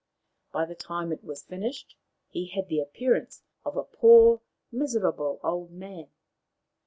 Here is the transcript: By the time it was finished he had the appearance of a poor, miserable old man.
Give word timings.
By 0.51 0.65
the 0.65 0.73
time 0.73 1.11
it 1.11 1.23
was 1.23 1.43
finished 1.45 1.95
he 2.27 2.47
had 2.55 2.69
the 2.69 2.79
appearance 2.79 3.43
of 3.63 3.77
a 3.77 3.83
poor, 3.83 4.41
miserable 4.71 5.39
old 5.43 5.69
man. 5.69 6.07